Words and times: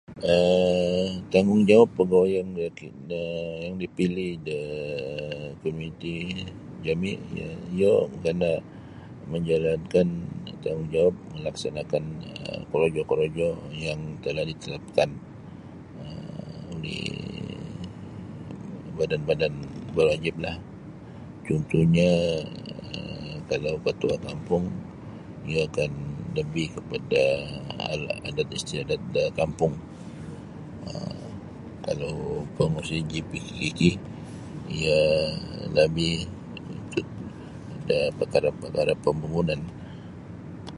um 0.31 1.09
Tanggung 1.31 1.63
jawab 1.69 1.89
pegawai 1.97 2.37
um 2.43 2.49
yang 3.65 3.73
dipilih 3.81 4.31
da 4.47 4.59
komuniti 5.61 6.15
jami 6.85 7.11
iyo 7.75 7.93
kana 8.23 8.51
menjalankan 9.31 10.07
tanggungjawab 10.63 11.15
melaksanakan 11.35 12.03
korojo-korojo 12.71 13.49
yang 13.87 14.01
telah 14.25 14.43
ditetapkan 14.49 15.09
oleh 16.73 17.03
badan-badan 18.97 19.53
berwajiblah 19.95 20.55
cuntuhnyo 21.45 22.11
um 22.93 23.35
kalau 23.51 23.73
Ketua 23.85 24.15
Kampung 24.25 24.65
iyo 25.49 25.59
akan 25.69 25.91
lebih 26.39 26.67
kepada 26.77 27.21
adat 28.29 28.47
istiadat 28.57 29.01
da 29.15 29.23
kampung 29.39 29.73
kalau 31.87 32.15
Pengerusi 32.55 32.99
JKK 33.03 33.99
iyo 34.75 34.99
lebih 35.77 36.17
da 37.89 37.97
perkara-perkara 38.17 38.93
pembangunan. 39.03 39.61